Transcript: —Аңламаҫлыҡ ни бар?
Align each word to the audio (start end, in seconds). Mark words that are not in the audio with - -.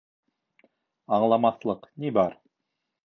—Аңламаҫлыҡ 1.17 1.89
ни 2.05 2.13
бар? 2.19 2.37